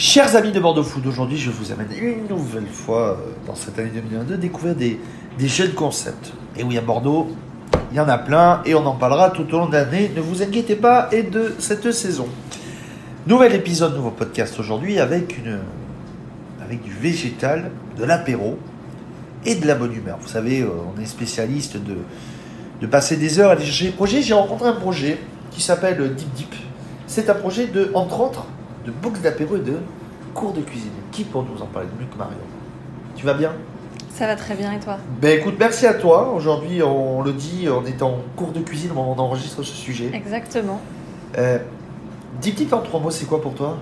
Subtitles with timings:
[0.00, 3.80] Chers amis de Bordeaux Food, aujourd'hui je vous amène une nouvelle fois euh, dans cette
[3.80, 5.00] année 2022 découvrir des,
[5.36, 6.32] des jeunes concepts.
[6.56, 7.26] Et oui, à Bordeaux,
[7.90, 10.12] il y en a plein et on en parlera tout au long de l'année.
[10.14, 12.28] Ne vous inquiétez pas et de cette saison.
[13.26, 15.34] Nouvel épisode, nouveau podcast aujourd'hui avec,
[16.62, 18.56] avec du végétal, de l'apéro
[19.44, 20.18] et de la bonne humeur.
[20.20, 21.96] Vous savez, euh, on est spécialiste de,
[22.80, 24.22] de passer des heures à aller chercher des projets.
[24.22, 25.18] J'ai rencontré un projet
[25.50, 26.54] qui s'appelle Deep Deep.
[27.08, 28.46] C'est un projet de, entre autres,
[28.88, 29.76] de box d'apéro et de
[30.34, 30.90] cours de cuisine.
[31.12, 32.36] Qui pour nous en parler de mieux que Marion
[33.14, 33.52] Tu vas bien?
[34.14, 34.96] Ça va très bien et toi?
[35.20, 36.32] Ben écoute, merci à toi.
[36.32, 40.10] Aujourd'hui, on le dit, on est en cours de cuisine, on enregistre ce sujet.
[40.14, 40.80] Exactement.
[41.36, 41.58] Euh,
[42.40, 43.76] Deep Deep en trois mots, c'est quoi pour toi?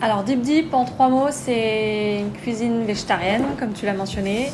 [0.00, 4.52] Alors Deep Deep en trois mots, c'est une cuisine végétarienne, comme tu l'as mentionné,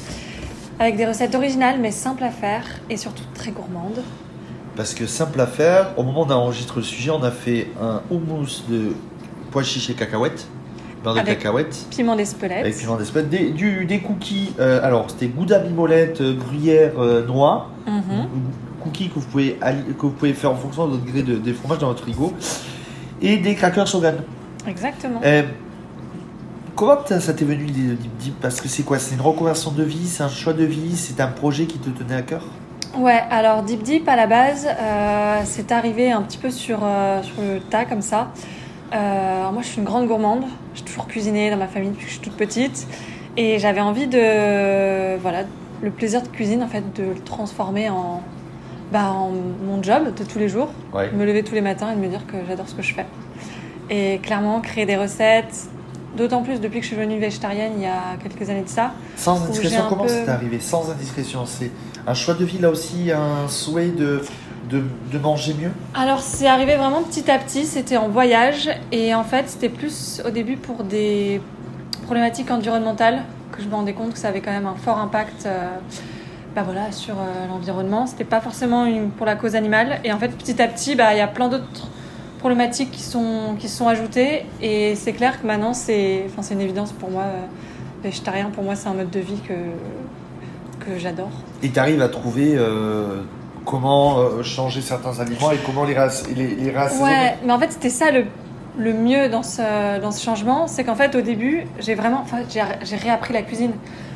[0.79, 4.03] avec des recettes originales mais simples à faire et surtout très gourmandes.
[4.75, 8.63] Parce que simple à faire, au moment enregistré le sujet, on a fait un houmous
[8.71, 8.93] de
[9.53, 10.47] pois chiches et cacahuètes,
[11.05, 12.59] beurre de Avec cacahuètes, Piment d'Espelette.
[12.61, 17.25] avec piment d'Espelette, des, du- des cookies, euh, alors c'était gouda mimolette, euh, gruyère, euh,
[17.27, 18.27] noix, Mhm.
[18.83, 21.53] cookies que vous, pouvez, que vous pouvez faire en fonction de votre gré de, des
[21.53, 22.33] fromages dans votre frigo,
[23.21, 24.15] et des crackers shogun.
[24.67, 25.21] Exactement.
[25.25, 25.43] Euh,
[26.75, 28.99] comment ça t'est venu l'idée de Deep Deep Parce que c'est quoi?
[28.99, 31.91] C'est une reconversion de vie, c'est un choix de vie, c'est un projet qui te
[31.91, 32.43] tenait à cœur?
[32.97, 36.79] Ouais, alors Deep Deep à la base, euh, c'est arrivé un petit peu sur,
[37.23, 38.31] sur le tas comme ça.
[38.95, 42.05] Euh, alors moi je suis une grande gourmande, j'ai toujours cuisiné dans ma famille depuis
[42.05, 42.87] que je suis toute petite
[43.39, 45.45] et j'avais envie de voilà
[45.83, 48.21] le plaisir de cuisine en fait de le transformer en,
[48.93, 49.31] bah, en
[49.65, 51.11] mon job de tous les jours, Ouais.
[51.11, 53.07] me lever tous les matins et de me dire que j'adore ce que je fais.
[53.91, 55.69] Et clairement créer des recettes,
[56.17, 58.93] d'autant plus depuis que je suis devenue végétarienne il y a quelques années de ça.
[59.17, 60.61] Sans indiscrétion, comment peu- c'est arrivé?
[60.61, 61.71] Sans indiscrétion, c'est
[62.07, 64.23] un choix de vie là aussi, un souhait de,
[64.73, 69.15] de, de manger mieux Alors c'est arrivé vraiment petit à petit, c'était en voyage et
[69.15, 71.41] en fait c'était plus au début pour des
[72.05, 75.45] problématiques environnementales que je me rendais compte que ça avait quand même un fort impact
[75.47, 75.69] euh,
[76.55, 78.07] bah voilà, sur euh, l'environnement.
[78.07, 81.15] C'était pas forcément une- pour la cause animale et en fait petit à petit bah,
[81.15, 81.89] il y a plein d'autres
[82.39, 86.55] problématiques qui sont, qui se sont ajoutées et c'est clair que maintenant c'est enfin, c'est
[86.55, 87.23] une évidence pour moi.
[87.25, 87.47] euh,
[88.03, 89.55] végétarien pour moi c'est un mode de vie que,
[90.85, 91.31] que j'adore.
[91.63, 93.23] Et tu arrives à trouver euh,
[93.65, 95.97] comment euh, changer certains aliments et comment les,
[96.35, 98.25] les, les Ouais, mais en fait, c'était ça le,
[98.79, 100.67] le mieux dans ce, dans ce changement.
[100.67, 103.73] C'est qu'en fait, au début, j'ai vraiment enfin, j'ai j'ai réappris la cuisine.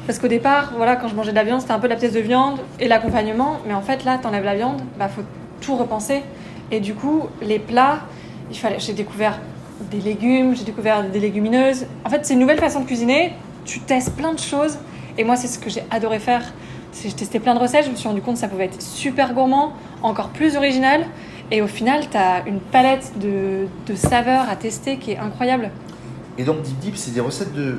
[0.06, 2.12] Parce qu'au départ, voilà, quand je mangeais de la viande, c'était un peu la pièce
[2.12, 3.56] de viande et l'accompagnement.
[3.66, 5.22] Mais en fait, là, t'enlèves la viande, bah, faut
[5.60, 6.22] tout repenser.
[6.70, 7.98] Et du coup, les plats,
[8.50, 9.40] il fallait, j'ai découvert
[9.90, 11.86] des légumes, j'ai découvert des légumineuses.
[12.04, 13.32] En fait, c'est une nouvelle façon de cuisiner.
[13.64, 14.78] Tu testes plein de choses.
[15.18, 16.42] Et moi, c'est ce que j'ai adoré faire.
[17.02, 17.84] J'ai testé plein de recettes.
[17.86, 21.06] Je me suis rendu compte que ça pouvait être super gourmand, encore plus original.
[21.50, 25.70] Et au final, tu as une palette de, de saveurs à tester qui est incroyable.
[26.38, 27.78] Et donc Deep Deep, c'est des recettes de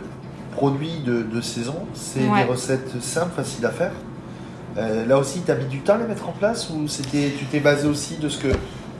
[0.53, 2.43] produits de, de saison, c'est Ouais.
[2.43, 3.91] des recettes simples, faciles à faire.
[4.77, 7.31] Euh, là aussi, tu as mis du temps à les mettre en place ou c'était,
[7.37, 8.47] tu t'es basé aussi de ce, que,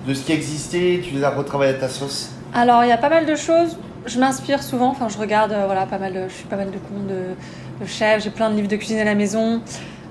[0.07, 2.29] de ce qui existait, tu les as retravaillés à ta sauce?
[2.53, 3.77] Alors, il y a pas mal de choses.
[4.05, 4.89] Je m'inspire souvent.
[4.89, 7.23] Enfin, je regarde, euh, voilà, pas mal de, je suis pas mal de comptes de,
[7.81, 8.23] de chefs.
[8.23, 9.61] J'ai plein de livres de cuisine à la maison.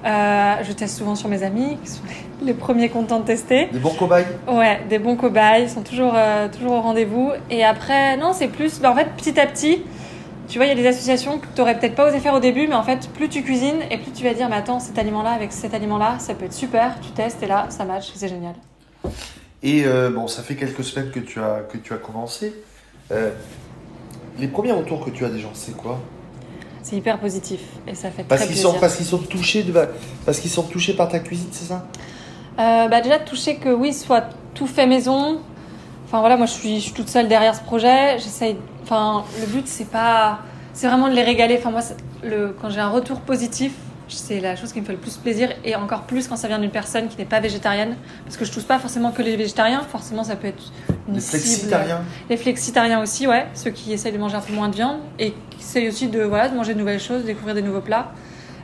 [0.05, 2.03] Euh, je teste souvent sur mes amis, qui sont
[2.43, 3.67] les, premiers contents de tester.
[3.67, 7.33] Des bons cobayes Ouais, des bons cobayes, ils sont toujours, euh, toujours au rendez-vous.
[7.51, 8.81] Et après, non, c'est plus.
[8.81, 9.83] bah, en fait, petit à petit,
[10.49, 12.41] tu vois, il y a des associations que tu n'aurais peut-être pas osé faire au
[12.41, 14.99] début, mais en fait, plus tu cuisines et plus tu vas dire, mais attends, cet
[14.99, 17.01] aliment-là avec cet aliment-là, ça peut être super.
[17.01, 18.55] Tu testes et là, ça match, c'est génial.
[19.63, 22.55] Et euh, bon, ça fait quelques semaines que tu as, que tu as commencé.
[24.39, 25.99] Les premiers retours que tu as des gens, c'est quoi?
[26.89, 27.59] C'est hyper positif
[27.89, 28.71] et ça fait Parce très qu'ils plaisir.
[28.75, 29.73] sont, parce qu'ils sont touchés de,
[30.25, 31.85] parce qu'ils sont touchés par ta cuisine, c'est ça?
[32.61, 35.41] Euh, bah déjà de toucher que oui, soit tout fait maison.
[36.07, 38.19] Enfin voilà, moi je suis, je suis toute seule derrière ce projet.
[38.21, 38.57] J'essaye.
[38.85, 40.39] Enfin, le but c'est pas,
[40.75, 41.57] c'est vraiment de les régaler.
[41.59, 41.81] Enfin moi,
[42.23, 43.73] le, quand j'ai un retour positif,
[44.09, 46.59] c'est la chose qui me fait le plus plaisir et encore plus quand ça vient
[46.59, 49.83] d'une personne qui n'est pas végétarienne, parce que je touche pas forcément que les végétariens.
[49.83, 50.73] Forcément, ça peut être
[51.09, 51.41] une Les cible.
[51.43, 52.01] flexitariens
[52.31, 55.33] Les flexitariens aussi, ouais, ceux qui essayent de manger un peu moins de viande et
[55.51, 58.13] qui essayent aussi de, voilà, de manger de nouvelles choses, de découvrir des nouveaux plats.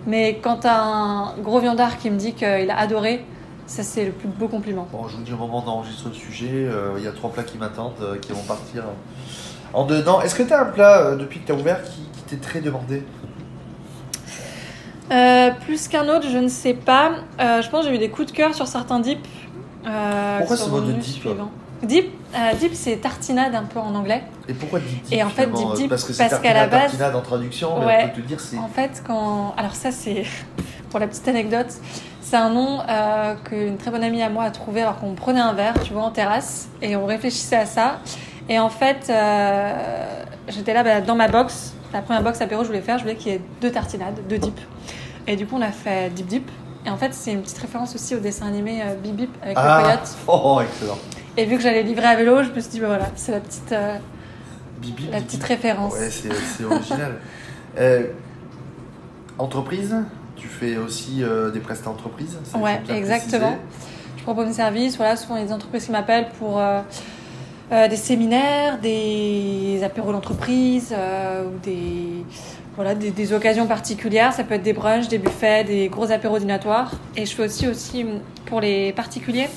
[0.06, 3.24] Mais quand t'as un gros viandard qui me dit qu'il a adoré,
[3.66, 4.88] ça c'est le plus beau compliment.
[4.90, 7.44] Bon, je vous dis au moment d'enregistrer le sujet, euh, il y a trois plats
[7.44, 8.82] qui m'attendent, euh, qui vont partir
[9.72, 10.20] en dedans.
[10.20, 12.42] Est-ce que tu as un plat euh, depuis que tu as ouvert qui, qui t'est
[12.42, 13.02] très demandé?
[15.12, 17.10] Euh, plus qu'un autre, je ne sais pas.
[17.40, 19.20] Euh, je pense que j'ai eu des coups de cœur sur certains dips.
[19.86, 20.92] euh, Pourquoi ce mot de.
[21.82, 22.06] Dip,
[22.36, 24.22] euh, dip c'est tartinade un peu en anglais.
[24.48, 26.04] Et pourquoi Deep Deep Et en fait, Deep Deep, Parce
[26.40, 27.98] qu'à la base- tartinade en traduction, mais Ouais.
[28.04, 28.56] on peut te dire c'est.
[28.56, 29.54] En fait, quand.
[29.56, 30.22] Alors, ça, c'est.
[30.90, 31.68] Pour la petite anecdote,
[32.20, 32.80] c'est un nom
[33.44, 36.02] qu'une très bonne amie à moi a trouvé alors qu'on prenait un verre, tu vois,
[36.02, 38.00] en terrasse, et on réfléchissait à ça.
[38.48, 39.10] Et en fait,
[40.48, 41.72] j'étais là bah, dans ma box.
[41.92, 44.38] La première box apéro, je voulais faire, je voulais qu'il y ait deux tartinades, deux
[44.38, 44.62] dips.
[45.26, 46.50] Et du coup, on a fait dip dip.
[46.86, 49.56] Et en fait, c'est une petite référence aussi au dessin animé euh, Bip Bip avec
[49.56, 50.16] le Ah, coyote.
[50.26, 50.98] oh, excellent.
[51.36, 53.40] Et vu que j'allais livrer à vélo, je me suis dit, bah voilà, c'est la
[53.40, 53.96] petite, euh,
[54.80, 55.24] Bibi, la bibi.
[55.26, 55.92] petite référence.
[55.94, 57.16] Ouais, c'est original.
[57.78, 58.08] Euh,
[59.38, 59.96] entreprise,
[60.36, 63.56] tu fais aussi euh, des prestats entreprises Ouais, exactement.
[64.18, 64.98] Je propose mes services.
[64.98, 66.60] Voilà, souvent il y a des entreprises qui m'appellent pour
[67.72, 72.24] euh, des séminaires, des apéros d'entreprise euh, ou des,
[72.76, 74.34] voilà, des, occasions particulières.
[74.34, 76.92] Ça peut être des brunchs, des buffets, des gros apéros dînatoires.
[77.16, 78.04] Et je fais aussi, aussi
[78.44, 79.48] pour les particuliers,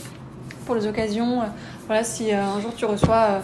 [0.65, 1.41] pour les occasions.
[1.41, 1.45] euh,
[1.87, 3.41] voilà, si un jour tu reçois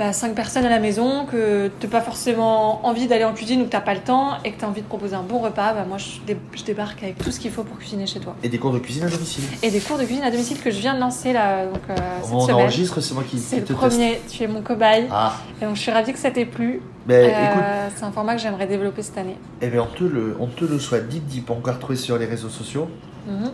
[0.00, 3.60] bah, cinq personnes à la maison, que tu n'as pas forcément envie d'aller en cuisine
[3.60, 5.22] ou que tu n'as pas le temps et que tu as envie de proposer un
[5.22, 8.06] bon repas, bah, moi je, dé- je débarque avec tout ce qu'il faut pour cuisiner
[8.06, 8.34] chez toi.
[8.42, 9.44] Et des cours de cuisine à domicile.
[9.62, 11.94] Et des cours de cuisine à domicile que je viens de lancer là, donc, euh,
[12.22, 12.56] cette On semaine.
[12.56, 15.06] enregistre, c'est moi qui, qui le te premier, tu es mon cobaye.
[15.10, 16.80] Ah, Et donc je suis ravie que ça t'ait plu.
[17.06, 19.36] ben Euh, c'est un format que j'aimerais développer cette année.
[19.60, 21.08] eh ben, on, te le, on te le souhaite.
[21.10, 22.88] Deep Deep, on peut retrouver sur les réseaux sociaux.
[23.28, 23.50] Mhm.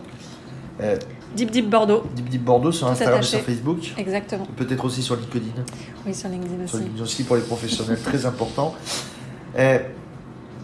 [0.81, 0.97] Euh,
[1.35, 3.93] Deep Deep Bordeaux, Deep Deep Bordeaux sur Tout Instagram et sur Facebook.
[3.97, 4.45] exactement.
[4.55, 5.45] Peut-être aussi sur LinkedIn.
[6.05, 6.83] Oui, sur LinkedIn Sur aussi.
[6.85, 8.73] LinkedIn aussi pour les professionnels, très important.
[9.57, 9.79] Euh,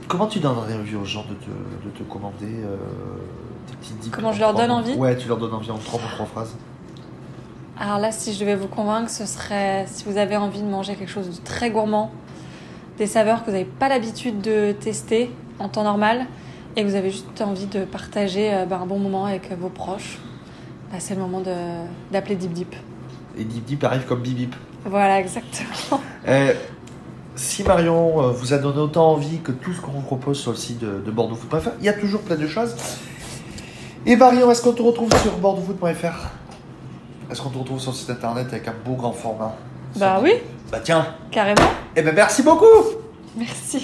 [0.08, 1.50] comment tu donnerais envie aux gens de te,
[1.86, 2.78] de te commander euh,
[3.68, 4.94] tes petites dips Comment en je leur donne envie?
[4.94, 6.56] Ouais, tu leur donnes envie en trois mots, trois phrases.
[7.80, 10.96] Alors là, si je devais vous convaincre, ce serait si vous avez envie de manger
[10.96, 12.12] quelque chose de très gourmand,
[13.00, 16.28] des saveurs que vous n'avez pas l'habitude de tester en temps normal
[16.76, 19.70] et que vous avez juste envie de partager euh, bah, un bon moment avec vos
[19.70, 20.18] proches,
[20.92, 21.42] bah, c'est le moment
[22.12, 22.76] d'appeler Deep Deep.
[23.38, 24.56] Et Deep Deep arrive comme Bip Bip.
[24.86, 26.02] Voilà, exactement.
[26.26, 26.54] Euh,
[27.36, 30.52] si Marion euh, vous a donné autant envie que tout ce qu'on vous propose sur
[30.52, 32.76] le site de, de bordeauxfoot.fr, il y a toujours plein de choses.
[34.06, 36.30] Et Marion, est-ce qu'on te retrouve sur bordeauxfoot.fr
[37.30, 39.54] Est-ce qu'on te retrouve sur le site internet avec un beau grand format?
[39.98, 40.32] Bah oui,
[40.72, 41.70] Bah tiens, carrément.
[41.96, 42.66] eh ben merci beaucoup
[43.36, 43.82] Merci.